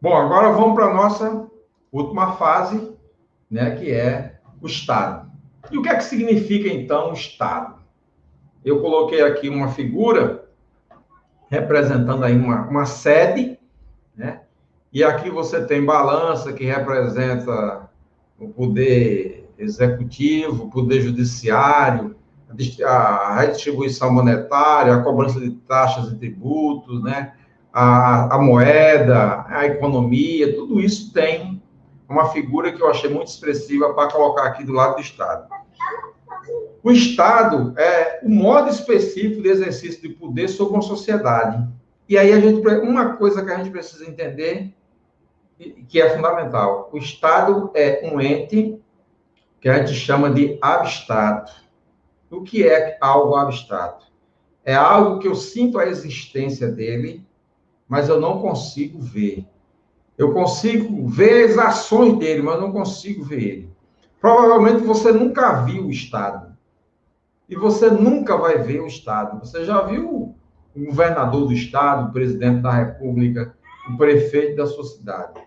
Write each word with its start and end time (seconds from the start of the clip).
Bom, 0.00 0.14
agora 0.14 0.52
vamos 0.52 0.74
para 0.74 0.86
a 0.86 0.94
nossa 0.94 1.46
última 1.90 2.32
fase, 2.36 2.92
né, 3.50 3.76
que 3.76 3.90
é 3.90 4.38
o 4.60 4.66
Estado. 4.66 5.30
E 5.70 5.78
o 5.78 5.82
que 5.82 5.88
é 5.88 5.96
que 5.96 6.04
significa, 6.04 6.68
então, 6.68 7.10
o 7.10 7.14
Estado? 7.14 7.76
Eu 8.64 8.80
coloquei 8.80 9.22
aqui 9.22 9.48
uma 9.48 9.68
figura 9.68 10.44
representando 11.48 12.24
aí 12.24 12.36
uma, 12.36 12.62
uma 12.68 12.84
sede, 12.84 13.58
né? 14.14 14.42
E 14.92 15.02
aqui 15.04 15.30
você 15.30 15.64
tem 15.64 15.84
balança, 15.84 16.52
que 16.52 16.64
representa 16.64 17.88
o 18.38 18.48
poder 18.48 19.48
executivo, 19.58 20.64
o 20.64 20.70
poder 20.70 21.00
judiciário, 21.00 22.16
a 22.84 23.40
redistribuição 23.40 24.12
monetária, 24.12 24.94
a 24.94 25.02
cobrança 25.02 25.40
de 25.40 25.50
taxas 25.50 26.12
e 26.12 26.16
tributos, 26.16 27.02
né? 27.02 27.34
A, 27.78 28.36
a, 28.36 28.38
moeda, 28.38 29.44
a 29.48 29.66
economia, 29.66 30.56
tudo 30.56 30.80
isso 30.80 31.12
tem 31.12 31.62
uma 32.08 32.30
figura 32.30 32.72
que 32.72 32.80
eu 32.80 32.88
achei 32.88 33.10
muito 33.10 33.28
expressiva 33.28 33.92
para 33.92 34.10
colocar 34.10 34.44
aqui 34.44 34.64
do 34.64 34.72
lado 34.72 34.94
do 34.94 35.02
Estado. 35.02 35.46
O 36.82 36.90
Estado 36.90 37.78
é 37.78 38.20
o 38.22 38.30
modo 38.30 38.70
específico 38.70 39.42
de 39.42 39.48
exercício 39.50 40.00
de 40.00 40.08
poder 40.08 40.48
sobre 40.48 40.72
uma 40.72 40.80
sociedade. 40.80 41.68
E 42.08 42.16
aí 42.16 42.32
a 42.32 42.40
gente 42.40 42.66
uma 42.66 43.16
coisa 43.16 43.44
que 43.44 43.50
a 43.50 43.58
gente 43.58 43.70
precisa 43.70 44.08
entender 44.08 44.72
que 45.86 46.00
é 46.00 46.08
fundamental. 46.16 46.88
O 46.92 46.96
Estado 46.96 47.72
é 47.74 48.08
um 48.10 48.18
ente 48.18 48.80
que 49.60 49.68
a 49.68 49.78
gente 49.78 49.92
chama 49.92 50.30
de 50.30 50.56
abstrato. 50.62 51.52
O 52.30 52.40
que 52.40 52.66
é 52.66 52.96
algo 53.02 53.34
abstrato? 53.36 54.06
É 54.64 54.74
algo 54.74 55.18
que 55.18 55.28
eu 55.28 55.34
sinto 55.34 55.78
a 55.78 55.86
existência 55.86 56.68
dele, 56.68 57.25
mas 57.88 58.08
eu 58.08 58.20
não 58.20 58.40
consigo 58.40 59.00
ver. 59.00 59.46
Eu 60.16 60.32
consigo 60.32 61.06
ver 61.06 61.50
as 61.50 61.58
ações 61.58 62.18
dele, 62.18 62.42
mas 62.42 62.60
não 62.60 62.72
consigo 62.72 63.22
ver 63.22 63.42
ele. 63.42 63.70
Provavelmente 64.20 64.82
você 64.82 65.12
nunca 65.12 65.62
viu 65.62 65.86
o 65.86 65.90
Estado. 65.90 66.56
E 67.48 67.54
você 67.54 67.90
nunca 67.90 68.36
vai 68.36 68.58
ver 68.58 68.80
o 68.80 68.86
Estado. 68.86 69.38
Você 69.40 69.64
já 69.64 69.82
viu 69.82 70.34
o 70.74 70.84
governador 70.86 71.46
do 71.46 71.52
Estado, 71.52 72.08
o 72.08 72.12
presidente 72.12 72.60
da 72.60 72.72
República, 72.72 73.54
o 73.88 73.96
prefeito 73.96 74.56
da 74.56 74.66
sua 74.66 74.84
cidade. 74.84 75.40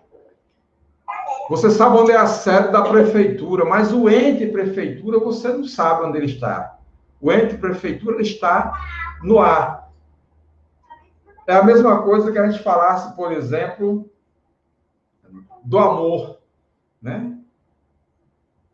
Você 1.48 1.68
sabe 1.70 1.96
onde 1.96 2.12
é 2.12 2.16
a 2.16 2.26
sede 2.26 2.70
da 2.70 2.82
prefeitura, 2.82 3.64
mas 3.64 3.92
o 3.92 4.08
ente 4.08 4.46
prefeitura 4.46 5.18
você 5.18 5.48
não 5.48 5.64
sabe 5.64 6.06
onde 6.06 6.18
ele 6.18 6.26
está. 6.26 6.78
O 7.20 7.30
ente 7.32 7.56
prefeitura 7.56 8.22
está 8.22 8.72
no 9.22 9.40
ar. 9.40 9.79
É 11.46 11.54
a 11.54 11.64
mesma 11.64 12.02
coisa 12.02 12.30
que 12.30 12.38
a 12.38 12.48
gente 12.48 12.62
falasse, 12.62 13.14
por 13.14 13.32
exemplo, 13.32 14.08
do 15.64 15.78
amor, 15.78 16.38
né? 17.00 17.38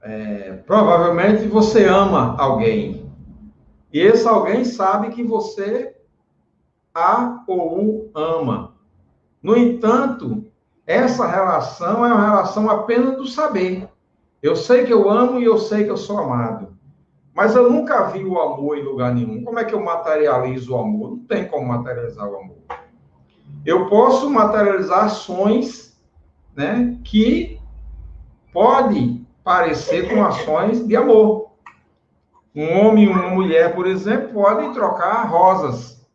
É, 0.02 0.52
provavelmente 0.66 1.48
você 1.48 1.86
ama 1.86 2.36
alguém. 2.38 3.10
E 3.92 4.00
esse 4.00 4.26
alguém 4.28 4.64
sabe 4.64 5.10
que 5.10 5.22
você 5.22 5.96
a 6.94 7.42
ou 7.46 7.78
o 7.78 8.10
ama. 8.14 8.74
No 9.42 9.56
entanto, 9.56 10.44
essa 10.86 11.26
relação 11.26 12.04
é 12.04 12.12
uma 12.12 12.24
relação 12.24 12.70
apenas 12.70 13.16
do 13.16 13.26
saber. 13.26 13.88
Eu 14.42 14.54
sei 14.54 14.84
que 14.84 14.92
eu 14.92 15.10
amo 15.10 15.40
e 15.40 15.44
eu 15.44 15.58
sei 15.58 15.84
que 15.84 15.90
eu 15.90 15.96
sou 15.96 16.18
amado. 16.18 16.75
Mas 17.36 17.54
eu 17.54 17.70
nunca 17.70 18.04
vi 18.04 18.24
o 18.24 18.40
amor 18.40 18.78
em 18.78 18.82
lugar 18.82 19.14
nenhum. 19.14 19.44
Como 19.44 19.58
é 19.58 19.64
que 19.66 19.74
eu 19.74 19.84
materializo 19.84 20.72
o 20.72 20.78
amor? 20.78 21.10
Não 21.10 21.18
tem 21.18 21.46
como 21.46 21.68
materializar 21.68 22.26
o 22.26 22.34
amor. 22.34 22.56
Eu 23.62 23.90
posso 23.90 24.30
materializar 24.30 25.04
ações 25.04 25.94
né, 26.56 26.98
que 27.04 27.60
podem 28.54 29.28
parecer 29.44 30.08
com 30.08 30.24
ações 30.24 30.86
de 30.86 30.96
amor. 30.96 31.50
Um 32.54 32.80
homem 32.80 33.04
e 33.04 33.08
uma 33.08 33.28
mulher, 33.28 33.74
por 33.74 33.86
exemplo, 33.86 34.32
podem 34.32 34.72
trocar 34.72 35.24
rosas. 35.24 36.08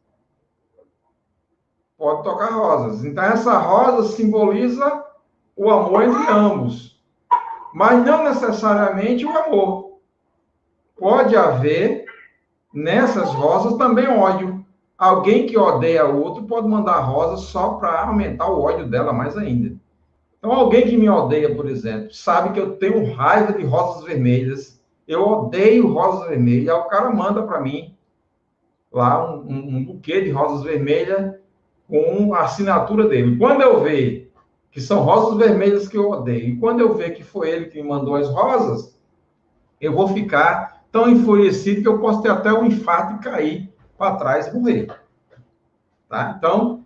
Pode 2.00 2.24
tocar 2.24 2.50
rosas. 2.50 3.06
Então, 3.06 3.24
essa 3.24 3.60
rosa 3.60 4.12
simboliza 4.14 5.06
o 5.56 5.70
amor 5.70 6.02
entre 6.02 6.32
ambos. 6.32 7.00
Mas 7.76 8.04
não 8.04 8.24
necessariamente 8.24 9.24
o 9.24 9.38
amor. 9.38 9.91
Pode 11.02 11.36
haver 11.36 12.06
nessas 12.72 13.34
rosas 13.34 13.76
também 13.76 14.08
ódio. 14.08 14.64
Alguém 14.96 15.48
que 15.48 15.58
odeia 15.58 16.06
o 16.06 16.22
outro 16.22 16.44
pode 16.44 16.68
mandar 16.68 17.00
rosa 17.00 17.38
só 17.38 17.70
para 17.70 18.04
aumentar 18.04 18.48
o 18.48 18.62
ódio 18.62 18.88
dela 18.88 19.12
mais 19.12 19.36
ainda. 19.36 19.76
Então, 20.38 20.52
alguém 20.52 20.84
que 20.84 20.96
me 20.96 21.10
odeia, 21.10 21.56
por 21.56 21.68
exemplo, 21.68 22.14
sabe 22.14 22.52
que 22.52 22.60
eu 22.60 22.76
tenho 22.76 23.16
raiva 23.16 23.52
de 23.52 23.66
rosas 23.66 24.04
vermelhas, 24.04 24.80
eu 25.08 25.28
odeio 25.28 25.92
rosas 25.92 26.30
vermelhas, 26.30 26.70
aí 26.70 26.80
o 26.80 26.88
cara 26.88 27.10
manda 27.10 27.42
para 27.42 27.60
mim 27.60 27.98
lá 28.94 29.28
um, 29.28 29.40
um, 29.40 29.78
um, 29.78 29.86
buquê 29.86 30.22
de 30.22 30.30
rosas 30.30 30.62
vermelhas 30.62 31.34
com 31.88 32.36
a 32.36 32.42
assinatura 32.42 33.08
dele. 33.08 33.40
Quando 33.40 33.62
eu 33.62 33.82
ver 33.82 34.32
que 34.70 34.80
são 34.80 35.02
rosas 35.02 35.36
vermelhas 35.36 35.88
que 35.88 35.98
eu 35.98 36.12
odeio, 36.12 36.50
e 36.50 36.58
quando 36.58 36.80
eu 36.80 36.94
ver 36.94 37.16
que 37.16 37.24
foi 37.24 37.50
ele 37.50 37.66
que 37.66 37.82
me 37.82 37.90
mandou 37.90 38.14
as 38.14 38.30
rosas, 38.30 38.96
eu 39.80 39.94
vou 39.94 40.08
ficar 40.08 40.81
tão 40.92 41.10
enfurecido 41.10 41.82
que 41.82 41.88
eu 41.88 42.00
posso 42.00 42.22
ter 42.22 42.32
até 42.32 42.52
um 42.52 42.66
infarto 42.66 43.16
e 43.16 43.20
cair 43.20 43.74
para 43.98 44.16
trás 44.16 44.48
e 44.48 44.54
morrer. 44.54 44.88
Tá? 46.10 46.36
Então, 46.38 46.84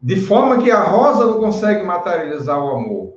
de 0.00 0.20
forma 0.20 0.62
que 0.62 0.70
a 0.70 0.82
rosa 0.82 1.26
não 1.26 1.38
consegue 1.38 1.82
materializar 1.82 2.58
o 2.58 2.76
amor. 2.76 3.14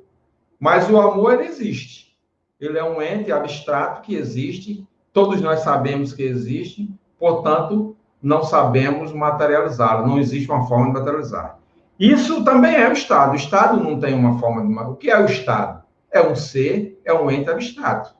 Mas 0.59 0.89
o 0.89 0.99
amor, 0.99 1.33
ele 1.33 1.45
existe. 1.45 2.17
Ele 2.59 2.77
é 2.77 2.83
um 2.83 3.01
ente 3.01 3.31
abstrato 3.31 4.01
que 4.01 4.15
existe. 4.15 4.85
Todos 5.13 5.39
nós 5.41 5.59
sabemos 5.59 6.13
que 6.13 6.23
existe. 6.23 6.89
Portanto, 7.19 7.95
não 8.21 8.43
sabemos 8.43 9.13
materializá-lo. 9.13 10.07
Não 10.07 10.19
existe 10.19 10.49
uma 10.49 10.67
forma 10.67 10.87
de 10.87 10.93
materializar. 10.93 11.59
Isso 11.99 12.43
também 12.43 12.75
é 12.75 12.89
o 12.89 12.93
Estado. 12.93 13.33
O 13.33 13.35
Estado 13.35 13.83
não 13.83 13.99
tem 13.99 14.13
uma 14.13 14.39
forma 14.39 14.65
de... 14.65 14.89
O 14.89 14.95
que 14.95 15.09
é 15.09 15.19
o 15.19 15.25
Estado? 15.25 15.83
É 16.11 16.21
um 16.21 16.35
ser, 16.35 16.99
é 17.05 17.13
um 17.13 17.29
ente 17.29 17.49
abstrato. 17.49 18.16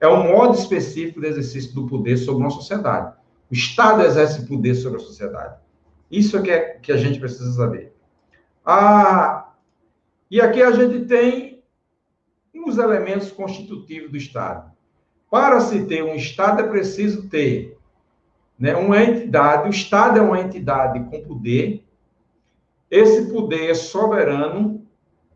É 0.00 0.08
um 0.08 0.32
modo 0.32 0.56
específico 0.56 1.20
de 1.20 1.26
exercício 1.26 1.74
do 1.74 1.86
poder 1.86 2.16
sobre 2.16 2.42
uma 2.42 2.50
sociedade. 2.50 3.14
O 3.50 3.54
Estado 3.54 4.02
exerce 4.02 4.46
poder 4.46 4.74
sobre 4.74 5.00
a 5.00 5.04
sociedade. 5.04 5.56
Isso 6.10 6.38
é 6.38 6.42
que, 6.42 6.50
é 6.50 6.60
que 6.82 6.92
a 6.92 6.96
gente 6.96 7.20
precisa 7.20 7.52
saber. 7.52 7.92
Ah, 8.64 9.52
e 10.30 10.40
aqui 10.40 10.62
a 10.62 10.72
gente 10.72 11.04
tem 11.06 11.62
os 12.66 12.78
elementos 12.78 13.30
constitutivos 13.30 14.10
do 14.10 14.16
Estado. 14.16 14.70
Para 15.30 15.60
se 15.60 15.84
ter 15.86 16.02
um 16.02 16.14
Estado, 16.14 16.60
é 16.60 16.68
preciso 16.68 17.28
ter 17.28 17.78
né, 18.58 18.76
uma 18.76 19.02
entidade, 19.02 19.68
o 19.68 19.70
Estado 19.70 20.18
é 20.18 20.22
uma 20.22 20.40
entidade 20.40 21.00
com 21.08 21.22
poder, 21.22 21.84
esse 22.90 23.30
poder 23.32 23.70
é 23.70 23.74
soberano 23.74 24.86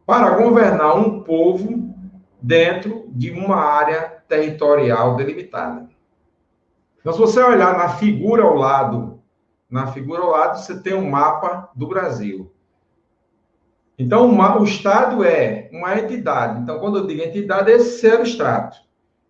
para 0.04 0.30
governar 0.30 0.98
um 0.98 1.22
povo 1.22 1.94
dentro 2.42 3.06
de 3.08 3.30
uma 3.30 3.56
área 3.56 4.13
territorial 4.28 5.16
delimitada. 5.16 5.88
Então, 7.00 7.12
se 7.12 7.18
você 7.18 7.42
olhar 7.42 7.76
na 7.76 7.90
figura 7.90 8.44
ao 8.44 8.54
lado, 8.54 9.20
na 9.70 9.88
figura 9.88 10.22
ao 10.22 10.30
lado, 10.30 10.58
você 10.58 10.80
tem 10.80 10.94
um 10.94 11.10
mapa 11.10 11.70
do 11.74 11.86
Brasil. 11.86 12.50
Então, 13.98 14.36
o 14.58 14.64
Estado 14.64 15.22
é 15.22 15.68
uma 15.72 15.98
entidade. 15.98 16.60
Então, 16.60 16.78
quando 16.78 16.98
eu 16.98 17.06
digo 17.06 17.22
entidade, 17.22 17.70
é 17.70 17.76
esse 17.76 18.00
ser 18.00 18.14
abstrato. 18.14 18.78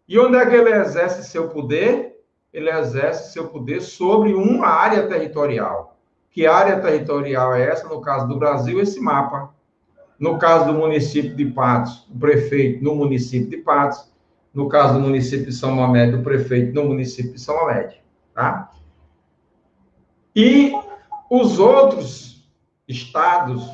E 0.09 0.19
onde 0.19 0.37
é 0.37 0.47
que 0.47 0.55
ele 0.55 0.71
exerce 0.71 1.29
seu 1.29 1.49
poder? 1.49 2.21
Ele 2.53 2.71
exerce 2.71 3.33
seu 3.33 3.49
poder 3.49 3.83
sobre 3.83 4.33
uma 4.35 4.69
área 4.69 5.07
territorial. 5.07 5.99
Que 6.31 6.47
área 6.47 6.81
territorial 6.81 7.55
é 7.55 7.69
essa? 7.69 7.89
No 7.89 8.01
caso 8.01 8.27
do 8.29 8.39
Brasil, 8.39 8.81
esse 8.81 9.01
mapa. 9.01 9.53
No 10.19 10.39
caso 10.39 10.67
do 10.67 10.75
município 10.75 11.35
de 11.35 11.47
Patos, 11.47 12.07
o 12.09 12.19
prefeito 12.19 12.83
no 12.83 12.95
município 12.95 13.51
de 13.51 13.59
Patos. 13.59 14.14
No 14.55 14.69
caso 14.69 14.95
do 14.95 15.01
município 15.01 15.47
de 15.47 15.53
São 15.53 15.73
Mamede, 15.73 16.15
o 16.15 16.23
prefeito 16.23 16.75
no 16.75 16.85
município 16.85 17.33
de 17.33 17.41
São 17.41 17.57
Mamede. 17.57 18.01
Tá? 18.33 18.71
E 20.35 20.73
os 21.29 21.59
outros 21.59 22.49
estados 22.87 23.69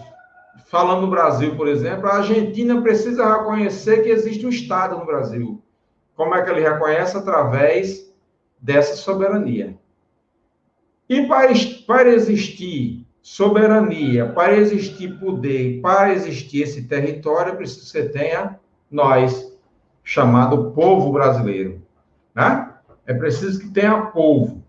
falando 0.70 1.00
no 1.02 1.10
Brasil, 1.10 1.56
por 1.56 1.66
exemplo, 1.66 2.06
a 2.06 2.18
Argentina 2.18 2.80
precisa 2.80 3.28
reconhecer 3.28 4.04
que 4.04 4.08
existe 4.08 4.46
um 4.46 4.50
Estado 4.50 4.96
no 4.96 5.04
Brasil. 5.04 5.60
Como 6.14 6.32
é 6.32 6.42
que 6.42 6.50
ele 6.50 6.60
reconhece? 6.60 7.16
Através 7.16 8.14
dessa 8.60 8.94
soberania. 8.94 9.76
E 11.08 11.26
para, 11.26 11.52
para 11.88 12.10
existir 12.10 13.04
soberania, 13.20 14.28
para 14.28 14.56
existir 14.56 15.18
poder, 15.18 15.80
para 15.80 16.12
existir 16.12 16.62
esse 16.62 16.84
território, 16.84 17.56
preciso 17.56 17.80
que 17.80 17.90
você 17.90 18.08
tenha 18.08 18.60
nós, 18.88 19.49
chamado 20.10 20.72
povo 20.72 21.12
brasileiro. 21.12 21.80
Né? 22.34 22.68
É 23.06 23.14
preciso 23.14 23.60
que 23.60 23.68
tenha 23.68 24.06
povo. 24.06 24.60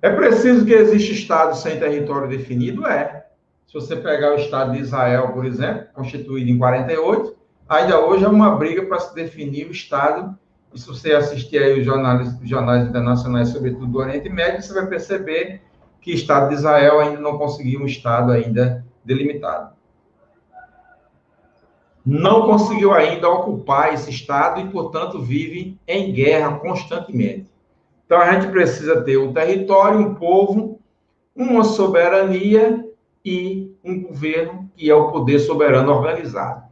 É 0.00 0.08
preciso 0.08 0.64
que 0.64 0.72
exista 0.72 1.12
Estado 1.12 1.54
sem 1.54 1.78
território 1.78 2.26
definido? 2.26 2.86
É. 2.86 3.26
Se 3.66 3.74
você 3.74 3.94
pegar 3.94 4.32
o 4.32 4.36
Estado 4.36 4.72
de 4.72 4.78
Israel, 4.78 5.32
por 5.34 5.44
exemplo, 5.44 5.84
constituído 5.92 6.48
em 6.48 6.56
48, 6.56 7.36
ainda 7.68 8.00
hoje 8.00 8.24
é 8.24 8.28
uma 8.28 8.56
briga 8.56 8.86
para 8.86 9.00
se 9.00 9.14
definir 9.14 9.66
o 9.66 9.70
Estado. 9.70 10.34
E 10.72 10.80
se 10.80 10.86
você 10.86 11.12
assistir 11.12 11.58
aí 11.58 11.78
os 11.78 11.84
jornais, 11.84 12.40
os 12.40 12.48
jornais 12.48 12.88
internacionais, 12.88 13.50
sobretudo 13.50 13.86
do 13.86 13.98
Oriente 13.98 14.30
Médio, 14.30 14.62
você 14.62 14.72
vai 14.72 14.86
perceber 14.86 15.60
que 16.00 16.12
o 16.12 16.14
Estado 16.14 16.48
de 16.48 16.54
Israel 16.54 17.00
ainda 17.00 17.20
não 17.20 17.36
conseguiu 17.36 17.80
um 17.80 17.86
Estado 17.86 18.32
ainda 18.32 18.82
delimitado. 19.04 19.74
Não 22.10 22.44
conseguiu 22.44 22.92
ainda 22.92 23.28
ocupar 23.28 23.94
esse 23.94 24.10
Estado 24.10 24.60
e, 24.60 24.68
portanto, 24.68 25.20
vive 25.20 25.78
em 25.86 26.12
guerra 26.12 26.58
constantemente. 26.58 27.48
Então, 28.04 28.20
a 28.20 28.32
gente 28.32 28.50
precisa 28.50 29.00
ter 29.02 29.16
um 29.16 29.32
território, 29.32 30.00
um 30.00 30.16
povo, 30.16 30.80
uma 31.36 31.62
soberania 31.62 32.84
e 33.24 33.72
um 33.84 34.02
governo 34.02 34.68
que 34.74 34.90
é 34.90 34.94
o 34.94 35.12
poder 35.12 35.38
soberano 35.38 35.92
organizado. 35.92 36.64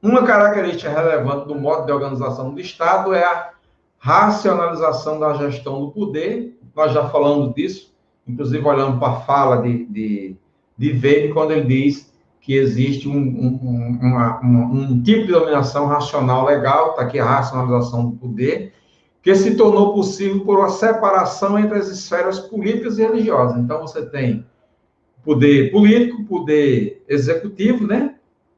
Uma 0.00 0.22
característica 0.22 0.88
relevante 0.88 1.48
do 1.48 1.56
modo 1.56 1.84
de 1.84 1.90
organização 1.90 2.54
do 2.54 2.60
Estado 2.60 3.12
é 3.12 3.24
a 3.24 3.50
racionalização 3.98 5.18
da 5.18 5.34
gestão 5.34 5.80
do 5.80 5.90
poder. 5.90 6.56
Nós 6.76 6.92
já 6.92 7.08
falamos 7.08 7.52
disso, 7.56 7.92
inclusive 8.24 8.64
olhando 8.64 9.00
para 9.00 9.14
a 9.14 9.20
fala 9.22 9.62
de, 9.62 9.84
de, 9.86 10.36
de 10.76 10.92
Weber, 10.92 11.34
quando 11.34 11.50
ele 11.50 11.64
diz 11.64 12.08
que 12.40 12.56
existe 12.56 13.08
um, 13.08 13.16
um, 13.16 13.98
uma, 14.00 14.40
um, 14.40 15.02
tipo 15.02 15.26
de 15.26 15.32
dominação 15.32 15.86
racional 15.86 16.46
legal, 16.46 16.90
está 16.90 17.02
aqui 17.02 17.18
a 17.18 17.24
racionalização 17.24 18.10
do 18.10 18.16
poder, 18.16 18.72
que 19.22 19.34
se 19.34 19.56
tornou 19.56 19.92
possível 19.92 20.44
por 20.44 20.58
uma 20.58 20.70
separação 20.70 21.58
entre 21.58 21.78
as 21.78 21.88
esferas 21.88 22.38
políticas 22.38 22.98
e 22.98 23.02
religiosas. 23.02 23.58
Então, 23.58 23.80
você 23.82 24.06
tem 24.06 24.46
poder 25.24 25.70
político, 25.70 26.24
poder 26.24 27.04
executivo, 27.08 27.86
né? 27.86 28.14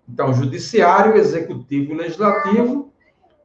Então, 0.08 0.32
judiciário, 0.32 1.16
executivo 1.16 1.94
legislativo. 1.94 2.92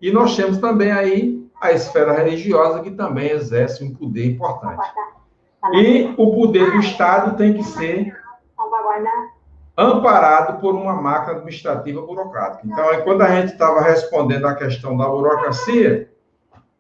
E 0.01 0.11
nós 0.11 0.35
temos 0.35 0.57
também 0.57 0.91
aí 0.91 1.43
a 1.59 1.71
esfera 1.71 2.11
religiosa, 2.11 2.81
que 2.81 2.91
também 2.91 3.31
exerce 3.31 3.83
um 3.83 3.93
poder 3.93 4.25
importante. 4.25 4.83
E 5.73 6.13
o 6.17 6.35
poder 6.35 6.71
do 6.71 6.79
Estado 6.79 7.35
tem 7.37 7.53
que 7.53 7.63
ser 7.63 8.13
amparado 9.77 10.59
por 10.61 10.73
uma 10.73 10.93
máquina 10.93 11.33
administrativa 11.33 12.01
burocrática. 12.01 12.65
Então, 12.65 13.01
quando 13.03 13.21
a 13.21 13.35
gente 13.35 13.53
estava 13.53 13.81
respondendo 13.81 14.45
à 14.45 14.55
questão 14.55 14.95
da 14.95 15.07
burocracia, 15.07 16.09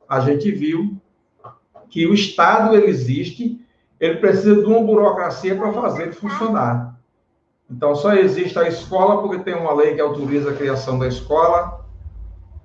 a 0.07 0.19
gente 0.21 0.49
viu 0.51 0.95
que 1.89 2.07
o 2.07 2.13
Estado 2.13 2.75
ele 2.75 2.87
existe, 2.87 3.59
ele 3.99 4.17
precisa 4.17 4.55
de 4.55 4.65
uma 4.65 4.81
burocracia 4.81 5.55
para 5.55 5.73
fazer 5.73 6.13
funcionar. 6.13 6.95
Então, 7.69 7.95
só 7.95 8.13
existe 8.13 8.57
a 8.57 8.67
escola 8.67 9.21
porque 9.21 9.43
tem 9.43 9.55
uma 9.55 9.73
lei 9.73 9.95
que 9.95 10.01
autoriza 10.01 10.51
a 10.51 10.55
criação 10.55 10.97
da 10.97 11.07
escola. 11.07 11.83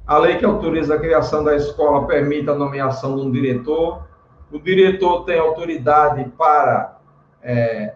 A 0.06 0.18
lei 0.18 0.36
que 0.36 0.44
autoriza 0.44 0.94
a 0.94 0.98
criação 0.98 1.42
da 1.42 1.56
escola 1.56 2.06
permite 2.06 2.48
a 2.50 2.54
nomeação 2.54 3.16
de 3.16 3.22
um 3.22 3.30
diretor. 3.30 4.02
O 4.52 4.58
diretor 4.58 5.24
tem 5.24 5.38
autoridade 5.38 6.24
para 6.36 6.98
é, 7.42 7.94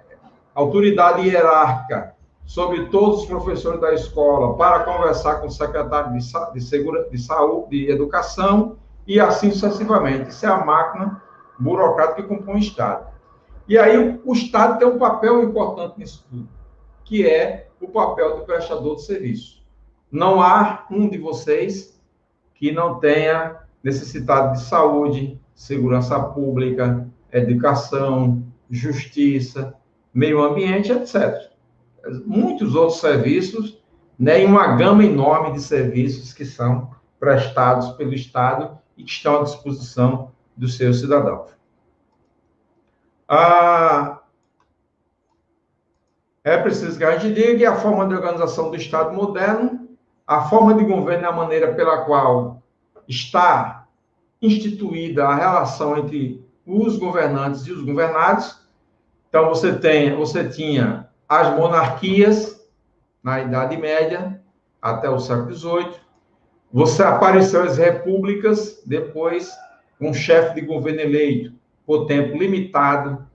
autoridade 0.55 1.29
hierárquica 1.29 2.14
sobre 2.44 2.87
todos 2.87 3.20
os 3.20 3.26
professores 3.26 3.81
da 3.81 3.93
escola 3.94 4.56
para 4.56 4.85
conversar 4.85 5.37
com 5.37 5.46
o 5.46 5.50
secretário 5.50 6.12
de, 6.12 6.19
de, 6.52 6.61
segura, 6.61 7.08
de 7.11 7.19
saúde, 7.19 7.70
de 7.70 7.91
educação 7.91 8.76
e 9.06 9.19
assim 9.19 9.50
sucessivamente. 9.50 10.31
Isso 10.31 10.44
é 10.44 10.49
a 10.49 10.64
máquina 10.64 11.23
burocrática 11.58 12.23
que 12.23 12.29
compõe 12.29 12.56
o 12.56 12.58
Estado. 12.58 13.06
E 13.67 13.79
aí 13.79 14.20
o, 14.25 14.32
Estado 14.32 14.79
tem 14.79 14.87
um 14.87 14.99
papel 14.99 15.43
importante 15.43 15.99
nisso 15.99 16.25
tudo, 16.29 16.49
que 17.02 17.26
é 17.26 17.69
o 17.81 17.88
papel 17.88 18.37
do 18.37 18.44
prestador 18.44 18.96
de 18.96 19.05
serviço. 19.05 19.64
Não 20.11 20.41
há 20.41 20.87
um 20.91 21.08
de 21.08 21.19
vocês 21.19 21.99
que 22.55 22.70
não 22.70 23.00
tenha 23.00 23.58
necessidade 23.82 24.58
de 24.58 24.64
saúde, 24.64 25.41
segurança 25.55 26.20
pública, 26.20 27.08
educação, 27.32 28.43
justiça, 28.70 29.75
meio 30.12 30.43
ambiente, 30.43 30.93
etc. 30.93 31.54
Muitos 32.25 32.75
outros 32.75 33.01
serviços, 33.01 33.83
né, 34.19 34.43
e 34.43 34.47
uma 34.47 34.77
gama 34.77 35.05
enorme 35.05 35.53
de 35.53 35.61
serviços 35.61 36.33
que 36.33 36.45
são 36.45 36.91
prestados 37.19 37.91
pelo 37.91 38.15
Estado 38.15 38.79
e 38.97 39.03
que 39.03 39.11
estão 39.11 39.41
à 39.41 39.43
disposição 39.43 40.33
dos 40.56 40.77
seus 40.77 41.01
cidadãos. 41.01 41.51
Ah, 43.29 44.21
é 46.45 46.59
preciso 46.59 46.99
que 46.99 47.05
a 47.05 47.17
gente 47.17 47.35
diga 47.35 47.56
que 47.56 47.65
a 47.65 47.77
forma 47.77 48.06
de 48.06 48.15
organização 48.15 48.71
do 48.71 48.77
Estado 48.77 49.15
moderno, 49.15 49.89
a 50.27 50.43
forma 50.43 50.75
de 50.75 50.85
governo 50.85 51.25
é 51.25 51.29
a 51.29 51.33
maneira 51.33 51.75
pela 51.75 52.05
qual 52.05 52.62
está 53.09 53.87
instituída 54.41 55.27
a 55.27 55.35
relação 55.35 55.97
entre 55.97 56.47
os 56.67 56.99
governantes 56.99 57.67
e 57.67 57.73
os 57.73 57.83
governados. 57.83 58.61
Então 59.29 59.49
você 59.49 59.73
tem, 59.73 60.15
você 60.15 60.49
tinha 60.49 61.09
as 61.41 61.57
monarquias 61.57 62.65
na 63.23 63.41
Idade 63.41 63.77
Média 63.77 64.41
até 64.81 65.09
o 65.09 65.19
século 65.19 65.55
XVIII, 65.55 65.95
você 66.73 67.03
apareceu 67.03 67.63
as 67.63 67.79
repúblicas, 67.79 68.83
depois 68.85 69.51
um 70.01 70.13
chefe 70.13 70.55
de 70.57 70.61
governo 70.61 71.01
eleito 71.01 71.53
por 71.87 72.07
tempo 72.07 72.37
limitado, 72.37 73.27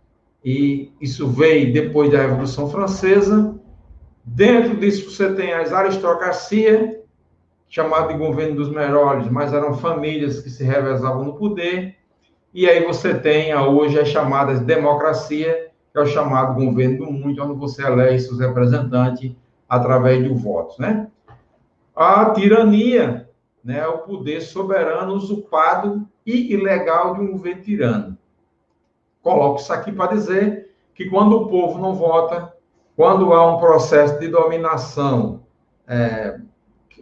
e 0.43 0.93
isso 1.01 1.27
veio 1.27 1.73
depois 1.73 2.11
da 2.11 2.21
Revolução 2.21 2.69
Francesa. 2.69 3.59
Dentro 4.23 4.75
disso 4.77 5.09
você 5.09 5.33
tem 5.33 5.53
as 5.53 5.73
aristocracias, 5.73 6.97
chamado 7.67 8.11
de 8.11 8.17
governo 8.17 8.55
dos 8.55 8.69
melhores, 8.69 9.29
mas 9.29 9.53
eram 9.53 9.73
famílias 9.75 10.41
que 10.41 10.49
se 10.49 10.63
revezavam 10.63 11.23
no 11.25 11.33
poder. 11.33 11.95
E 12.53 12.67
aí 12.67 12.83
você 12.83 13.13
tem 13.13 13.53
hoje 13.55 13.99
as 13.99 14.07
chamadas 14.07 14.59
democracia, 14.59 15.68
é 15.99 16.03
o 16.03 16.07
chamado 16.07 16.53
governo 16.53 17.05
do 17.05 17.11
mundo, 17.11 17.43
onde 17.43 17.59
você 17.59 17.85
elege 17.85 18.25
seus 18.25 18.39
representantes 18.39 19.31
através 19.67 20.23
de 20.23 20.29
votos, 20.33 20.77
né? 20.79 21.07
A 21.95 22.31
tirania, 22.31 23.29
né, 23.63 23.85
o 23.87 23.99
poder 23.99 24.41
soberano 24.41 25.13
usurpado 25.13 26.07
e 26.25 26.53
ilegal 26.53 27.13
de 27.13 27.21
um 27.21 27.31
governo 27.31 27.61
tirano. 27.61 28.17
Coloco 29.21 29.59
isso 29.59 29.73
aqui 29.73 29.91
para 29.91 30.15
dizer 30.15 30.71
que 30.95 31.09
quando 31.09 31.35
o 31.35 31.47
povo 31.49 31.77
não 31.77 31.93
vota, 31.93 32.53
quando 32.95 33.33
há 33.33 33.55
um 33.55 33.59
processo 33.59 34.19
de 34.19 34.27
dominação, 34.27 35.43
é, 35.87 36.39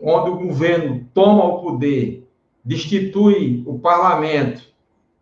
onde 0.01 0.29
o 0.29 0.37
governo 0.37 1.07
toma 1.13 1.45
o 1.45 1.61
poder, 1.61 2.27
destitui 2.63 3.63
o 3.65 3.79
parlamento 3.79 4.61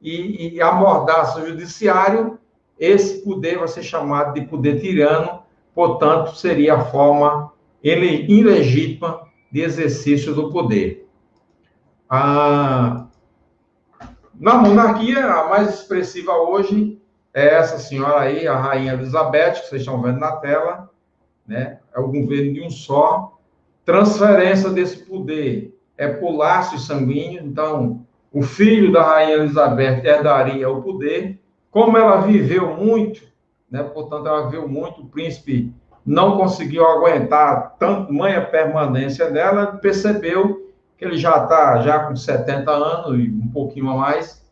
e, 0.01 0.55
e 0.55 0.61
amordaça 0.61 1.39
o 1.39 1.47
judiciário, 1.47 2.39
esse 2.79 3.23
poder 3.23 3.59
vai 3.59 3.67
ser 3.67 3.83
chamado 3.83 4.33
de 4.33 4.45
poder 4.45 4.79
tirano, 4.79 5.43
portanto, 5.73 6.35
seria 6.35 6.75
a 6.75 6.85
forma 6.85 7.51
ele, 7.83 8.25
ilegítima 8.27 9.21
de 9.51 9.61
exercício 9.61 10.33
do 10.33 10.51
poder. 10.51 11.07
A, 12.09 13.07
na 14.39 14.55
monarquia, 14.55 15.25
a 15.25 15.49
mais 15.49 15.73
expressiva 15.75 16.33
hoje 16.33 17.01
é 17.33 17.55
essa 17.55 17.77
senhora 17.77 18.21
aí, 18.21 18.47
a 18.47 18.57
Rainha 18.57 18.93
Elizabeth, 18.93 19.53
que 19.53 19.67
vocês 19.67 19.81
estão 19.81 20.01
vendo 20.01 20.19
na 20.19 20.33
tela, 20.37 20.89
né? 21.47 21.79
É 21.93 21.99
o 21.99 22.07
governo 22.07 22.53
de 22.53 22.61
um 22.61 22.69
só. 22.69 23.37
Transferência 23.83 24.69
desse 24.69 25.05
poder 25.05 25.77
é 25.97 26.07
por 26.07 26.35
laço 26.35 26.79
sanguíneo, 26.79 27.43
então 27.45 28.05
o 28.31 28.41
filho 28.41 28.91
da 28.91 29.03
Rainha 29.03 29.35
Elizabeth 29.35 30.01
herdaria 30.03 30.69
o 30.69 30.81
poder. 30.81 31.39
Como 31.75 31.97
ela 31.97 32.21
viveu 32.21 32.73
muito, 32.73 33.21
né? 33.69 33.83
Portanto, 33.83 34.25
ela 34.25 34.45
viveu 34.45 34.65
muito, 34.65 35.01
o 35.01 35.09
príncipe 35.09 35.73
não 36.05 36.37
conseguiu 36.37 36.85
aguentar 36.85 37.75
tanto 37.77 38.13
manha 38.13 38.45
permanência 38.45 39.29
dela, 39.29 39.73
percebeu 39.81 40.71
que 40.97 41.03
ele 41.03 41.17
já 41.17 41.43
está 41.43 41.81
já 41.81 41.99
com 42.05 42.15
70 42.15 42.71
anos 42.71 43.19
e 43.19 43.27
um 43.27 43.49
pouquinho 43.49 43.89
a 43.89 43.97
mais, 43.97 44.49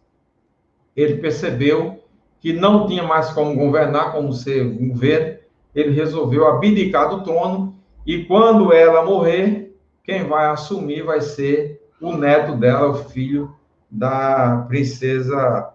ele 0.98 1.16
percebeu 1.20 2.04
que 2.42 2.52
não 2.52 2.88
tinha 2.88 3.04
mais 3.04 3.30
como 3.30 3.56
governar, 3.56 4.12
como 4.12 4.34
ser 4.34 4.66
governo, 4.66 5.38
ele 5.74 5.92
resolveu 5.94 6.46
abdicar 6.46 7.08
do 7.10 7.24
trono 7.24 7.80
e 8.06 8.26
quando 8.26 8.74
ela 8.74 9.06
morrer, 9.06 9.74
quem 10.04 10.28
vai 10.28 10.48
assumir 10.48 11.04
vai 11.04 11.22
ser 11.22 11.88
o 12.02 12.18
neto 12.18 12.58
dela, 12.58 12.90
o 12.90 12.96
filho 12.96 13.56
da 13.90 14.66
princesa, 14.68 15.73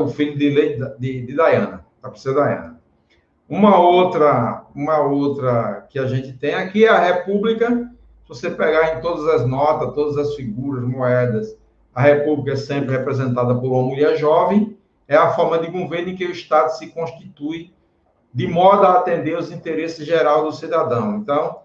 o 0.00 0.08
filho 0.08 0.38
de, 0.38 0.50
de, 0.98 1.26
de 1.26 1.32
Diana, 1.32 1.84
da 2.02 2.08
princesa 2.08 2.34
Diana. 2.34 2.80
Uma 3.48 3.78
outra, 3.78 4.64
uma 4.74 5.00
outra 5.00 5.86
que 5.90 5.98
a 5.98 6.06
gente 6.06 6.32
tem 6.34 6.54
aqui 6.54 6.84
é 6.84 6.88
a 6.88 7.00
República 7.00 7.90
você 8.30 8.48
pegar 8.48 8.96
em 8.96 9.00
todas 9.00 9.26
as 9.26 9.44
notas, 9.44 9.92
todas 9.92 10.16
as 10.16 10.36
figuras, 10.36 10.84
moedas, 10.84 11.58
a 11.92 12.00
República 12.00 12.52
é 12.52 12.56
sempre 12.56 12.96
representada 12.96 13.52
por 13.56 13.72
uma 13.72 13.82
mulher 13.82 14.16
jovem, 14.16 14.78
é 15.08 15.16
a 15.16 15.32
forma 15.32 15.58
de 15.58 15.66
governo 15.66 16.10
em 16.10 16.14
que 16.14 16.24
o 16.24 16.30
Estado 16.30 16.70
se 16.70 16.86
constitui 16.86 17.72
de 18.32 18.46
modo 18.46 18.86
a 18.86 18.92
atender 18.92 19.36
os 19.36 19.50
interesses 19.50 20.06
gerais 20.06 20.44
do 20.44 20.52
cidadão. 20.52 21.16
Então, 21.16 21.62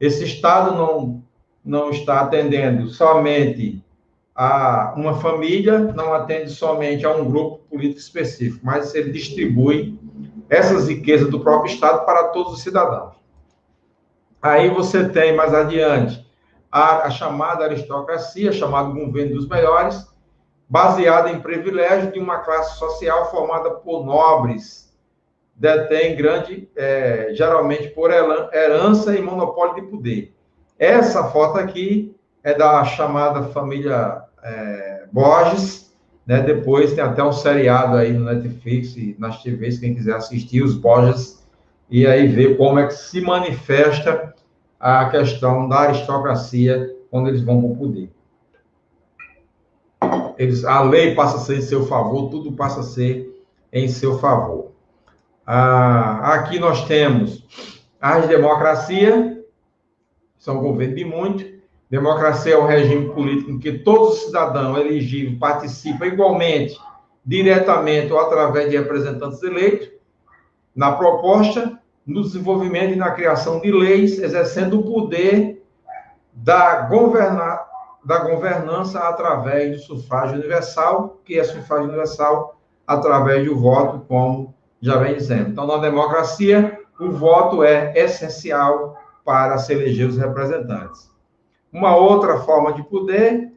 esse 0.00 0.24
Estado 0.24 0.74
não, 0.74 1.22
não 1.62 1.90
está 1.90 2.20
atendendo 2.20 2.88
somente 2.88 3.84
a 4.36 4.92
uma 4.94 5.18
família, 5.18 5.78
não 5.78 6.12
atende 6.12 6.50
somente 6.50 7.06
a 7.06 7.10
um 7.10 7.24
grupo 7.24 7.64
político 7.70 8.00
específico, 8.00 8.60
mas 8.64 8.94
ele 8.94 9.10
distribui 9.10 9.98
essas 10.50 10.88
riquezas 10.88 11.30
do 11.30 11.40
próprio 11.40 11.72
Estado 11.72 12.04
para 12.04 12.24
todos 12.28 12.52
os 12.52 12.62
cidadãos. 12.62 13.16
Aí 14.42 14.68
você 14.68 15.08
tem 15.08 15.34
mais 15.34 15.54
adiante 15.54 16.24
a, 16.70 17.06
a 17.06 17.10
chamada 17.10 17.64
aristocracia, 17.64 18.52
chamado 18.52 18.92
governo 18.92 19.36
dos 19.36 19.48
melhores, 19.48 20.06
baseada 20.68 21.30
em 21.30 21.40
privilégio 21.40 22.12
de 22.12 22.18
uma 22.18 22.40
classe 22.40 22.78
social 22.78 23.30
formada 23.30 23.70
por 23.70 24.04
nobres, 24.04 24.94
detém 25.54 26.14
grande, 26.14 26.68
é, 26.76 27.30
geralmente 27.32 27.88
por 27.88 28.10
herança 28.10 29.16
e 29.16 29.22
monopólio 29.22 29.76
de 29.76 29.82
poder. 29.90 30.36
Essa 30.78 31.24
foto 31.24 31.58
aqui 31.58 32.14
é 32.44 32.52
da 32.52 32.84
chamada 32.84 33.44
família 33.44 34.25
é, 34.46 35.06
Borges, 35.12 35.92
né? 36.24 36.40
Depois 36.42 36.92
tem 36.92 37.02
até 37.02 37.22
um 37.22 37.32
seriado 37.32 37.96
aí 37.96 38.12
no 38.12 38.24
Netflix 38.24 38.96
e 38.96 39.16
nas 39.18 39.42
TVs, 39.42 39.78
quem 39.78 39.94
quiser 39.94 40.14
assistir, 40.14 40.62
os 40.62 40.74
Borges, 40.74 41.44
e 41.90 42.06
aí 42.06 42.26
ver 42.26 42.56
como 42.56 42.78
é 42.78 42.86
que 42.86 42.94
se 42.94 43.20
manifesta 43.20 44.34
a 44.78 45.08
questão 45.08 45.68
da 45.68 45.80
aristocracia 45.80 46.94
quando 47.10 47.28
eles 47.28 47.42
vão 47.42 47.60
para 47.60 47.70
o 47.70 47.76
poder. 47.76 48.10
Eles, 50.38 50.64
a 50.64 50.82
lei 50.82 51.14
passa 51.14 51.38
a 51.38 51.40
ser 51.40 51.58
em 51.58 51.62
seu 51.62 51.86
favor, 51.86 52.28
tudo 52.28 52.52
passa 52.52 52.80
a 52.80 52.84
ser 52.84 53.44
em 53.72 53.88
seu 53.88 54.18
favor. 54.18 54.72
Ah, 55.46 56.34
aqui 56.34 56.58
nós 56.58 56.86
temos 56.86 57.44
as 58.00 58.28
democracia, 58.28 59.42
são 60.38 60.60
governo 60.60 60.94
de 60.94 61.04
muito, 61.04 61.55
Democracia 61.88 62.54
é 62.54 62.58
um 62.58 62.66
regime 62.66 63.10
político 63.10 63.50
em 63.50 63.58
que 63.58 63.78
todos 63.78 64.14
os 64.14 64.24
cidadãos 64.24 64.78
elegíveis 64.78 65.38
participam 65.38 66.06
igualmente, 66.06 66.76
diretamente 67.24 68.12
ou 68.12 68.18
através 68.18 68.68
de 68.68 68.76
representantes 68.76 69.40
eleitos, 69.42 69.90
na 70.74 70.92
proposta, 70.92 71.78
no 72.04 72.22
desenvolvimento 72.22 72.92
e 72.92 72.96
na 72.96 73.12
criação 73.12 73.60
de 73.60 73.70
leis, 73.70 74.18
exercendo 74.18 74.80
o 74.80 74.82
poder 74.82 75.64
da, 76.32 76.88
da 78.04 78.18
governança 78.18 79.00
através 79.00 79.76
do 79.76 79.82
sufrágio 79.82 80.38
universal, 80.38 81.20
que 81.24 81.38
é 81.38 81.44
sufrágio 81.44 81.86
universal 81.86 82.58
através 82.86 83.44
do 83.44 83.58
voto, 83.58 84.04
como 84.06 84.54
já 84.80 84.96
vem 84.98 85.14
dizendo. 85.14 85.50
Então, 85.50 85.66
na 85.66 85.78
democracia, 85.78 86.78
o 87.00 87.10
voto 87.10 87.62
é 87.62 87.92
essencial 87.96 88.96
para 89.24 89.56
se 89.58 89.72
eleger 89.72 90.08
os 90.08 90.16
representantes. 90.16 91.15
Uma 91.72 91.96
outra 91.96 92.38
forma 92.40 92.72
de 92.72 92.82
poder, 92.82 93.52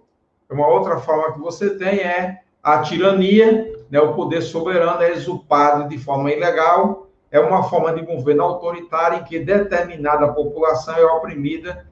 uma 0.50 0.68
outra 0.68 0.98
forma 0.98 1.34
que 1.34 1.40
você 1.40 1.78
tem 1.78 2.00
é 2.00 2.40
a 2.62 2.80
tirania, 2.80 3.74
né? 3.90 4.00
o 4.02 4.14
poder 4.14 4.42
soberano 4.42 5.02
é 5.02 5.12
exulpado 5.12 5.88
de 5.88 5.98
forma 5.98 6.32
ilegal, 6.32 7.08
é 7.32 7.40
uma 7.40 7.64
forma 7.64 7.94
de 7.94 8.02
governo 8.02 8.44
autoritário 8.44 9.20
em 9.20 9.24
que 9.24 9.40
determinada 9.40 10.34
população 10.34 10.96
é 10.96 11.06
oprimida 11.06 11.88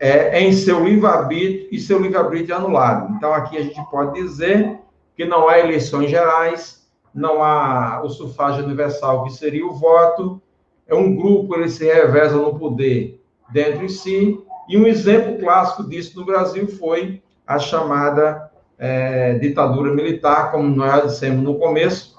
é, 0.00 0.40
em 0.40 0.52
seu 0.52 0.82
livre-arbítrio 0.84 1.68
e 1.70 1.78
seu 1.78 2.00
livre-arbítrio 2.00 2.54
é 2.54 2.56
anulado. 2.56 3.12
Então, 3.14 3.32
aqui 3.32 3.56
a 3.56 3.62
gente 3.62 3.80
pode 3.90 4.14
dizer 4.14 4.78
que 5.16 5.24
não 5.24 5.48
há 5.48 5.58
eleições 5.58 6.08
gerais, 6.08 6.88
não 7.14 7.42
há 7.42 8.00
o 8.02 8.08
sufrágio 8.08 8.64
universal, 8.64 9.24
que 9.24 9.32
seria 9.32 9.66
o 9.66 9.74
voto, 9.74 10.40
é 10.86 10.94
um 10.94 11.14
grupo, 11.14 11.54
ele 11.54 11.68
se 11.68 11.84
reveza 11.84 12.36
no 12.36 12.58
poder 12.58 13.20
dentro 13.50 13.80
de 13.80 13.92
si, 13.92 14.40
e 14.68 14.76
um 14.76 14.86
exemplo 14.86 15.38
clássico 15.38 15.88
disso 15.88 16.18
no 16.18 16.26
Brasil 16.26 16.68
foi 16.68 17.22
a 17.46 17.58
chamada 17.58 18.50
é, 18.78 19.38
ditadura 19.38 19.94
militar, 19.94 20.52
como 20.52 20.68
nós 20.68 21.12
dissemos 21.12 21.42
no 21.42 21.58
começo, 21.58 22.16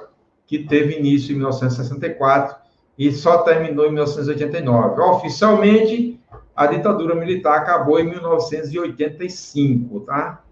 que 0.48 0.60
teve 0.60 0.98
início 0.98 1.32
em 1.32 1.36
1964 1.36 2.56
e 2.98 3.12
só 3.12 3.44
terminou 3.44 3.86
em 3.86 3.94
1989. 3.94 5.00
Oficialmente, 5.02 6.20
a 6.56 6.66
ditadura 6.66 7.14
militar 7.16 7.60
acabou 7.60 8.00
em 8.00 8.10
1985, 8.10 10.02
tá? 10.02 10.44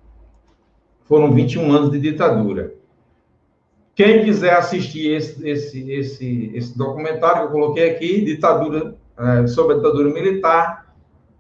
Foram 1.06 1.34
21 1.34 1.72
anos 1.72 1.92
de 1.92 2.00
ditadura. 2.00 2.74
Quem 3.96 4.24
quiser 4.24 4.54
assistir 4.54 5.12
esse, 5.12 5.50
esse, 5.50 5.92
esse, 5.92 6.52
esse 6.54 6.78
documentário 6.78 7.40
que 7.40 7.48
eu 7.48 7.52
coloquei 7.52 7.90
aqui, 7.90 8.22
ditadura, 8.24 8.96
é, 9.18 9.48
sobre 9.48 9.74
a 9.74 9.78
ditadura 9.78 10.14
militar, 10.14 10.87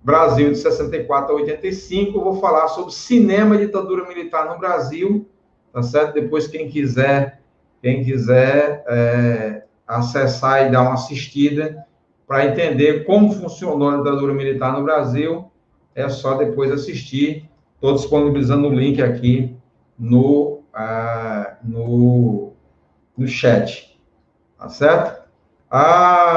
Brasil 0.03 0.51
de 0.51 0.57
64 0.57 1.33
a 1.33 1.35
85. 1.35 2.17
Eu 2.17 2.23
vou 2.23 2.39
falar 2.39 2.67
sobre 2.69 2.93
cinema 2.93 3.55
e 3.55 3.65
ditadura 3.65 4.07
militar 4.07 4.47
no 4.47 4.57
Brasil, 4.57 5.27
tá 5.73 5.81
certo? 5.81 6.13
Depois, 6.13 6.47
quem 6.47 6.69
quiser, 6.69 7.41
quem 7.81 8.03
quiser 8.03 8.83
é, 8.87 9.63
acessar 9.87 10.65
e 10.65 10.71
dar 10.71 10.81
uma 10.81 10.93
assistida 10.93 11.85
para 12.27 12.45
entender 12.45 13.05
como 13.05 13.31
funcionou 13.31 13.89
a 13.89 13.97
ditadura 13.97 14.33
militar 14.33 14.73
no 14.73 14.83
Brasil, 14.83 15.49
é 15.95 16.09
só 16.09 16.35
depois 16.35 16.71
assistir. 16.71 17.49
Estou 17.75 17.93
disponibilizando 17.93 18.67
o 18.67 18.73
link 18.73 19.01
aqui 19.01 19.55
no, 19.97 20.61
uh, 20.73 21.55
no, 21.63 22.53
no 23.17 23.27
chat, 23.27 23.97
tá 24.57 24.67
certo? 24.67 25.27
Ah, 25.69 26.17